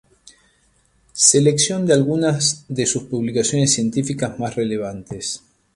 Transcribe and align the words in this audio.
Selección 1.31 1.85
de 1.85 1.93
algunas 1.93 2.65
de 2.67 2.87
sus 2.87 3.03
publicaciones 3.03 3.71
científicas 3.75 4.39
más 4.39 4.55
relevantesː 4.55 5.43